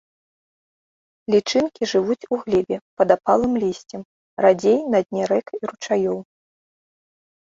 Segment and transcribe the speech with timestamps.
[1.33, 4.01] Лічынкі жывуць у глебе, пад апалым лісцем,
[4.47, 6.19] радзей на дне рэк і ручаёў.